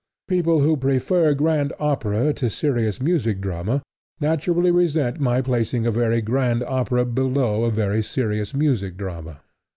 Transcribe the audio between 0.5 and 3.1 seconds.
who prefer grand opera to serious